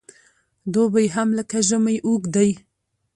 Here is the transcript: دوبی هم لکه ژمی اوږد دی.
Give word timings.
دوبی 0.73 1.07
هم 1.15 1.29
لکه 1.37 1.59
ژمی 1.67 1.97
اوږد 2.07 2.29
دی. 2.35 2.49